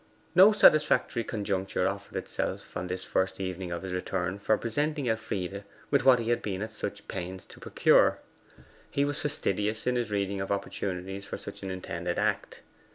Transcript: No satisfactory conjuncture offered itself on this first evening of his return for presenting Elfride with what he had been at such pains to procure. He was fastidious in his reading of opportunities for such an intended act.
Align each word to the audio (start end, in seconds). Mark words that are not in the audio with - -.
No 0.33 0.51
satisfactory 0.51 1.23
conjuncture 1.23 1.87
offered 1.87 2.17
itself 2.17 2.75
on 2.75 2.87
this 2.87 3.03
first 3.03 3.39
evening 3.39 3.71
of 3.71 3.83
his 3.83 3.93
return 3.93 4.39
for 4.39 4.57
presenting 4.57 5.07
Elfride 5.07 5.63
with 5.91 6.03
what 6.05 6.17
he 6.17 6.31
had 6.31 6.41
been 6.41 6.63
at 6.63 6.71
such 6.71 7.07
pains 7.07 7.45
to 7.45 7.59
procure. 7.59 8.17
He 8.89 9.05
was 9.05 9.21
fastidious 9.21 9.85
in 9.85 9.95
his 9.97 10.09
reading 10.09 10.41
of 10.41 10.51
opportunities 10.51 11.27
for 11.27 11.37
such 11.37 11.61
an 11.61 11.69
intended 11.69 12.17
act. 12.17 12.61